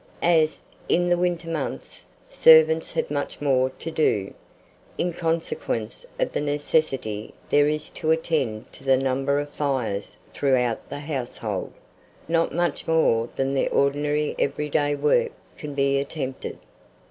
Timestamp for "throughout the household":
10.33-11.71